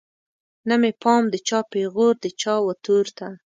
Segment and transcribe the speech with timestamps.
[0.67, 3.27] نه مې پام د چا پیغور د چا وتور ته